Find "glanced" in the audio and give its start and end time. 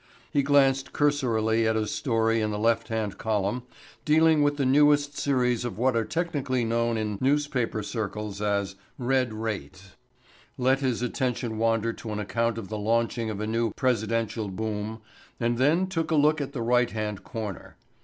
0.41-0.93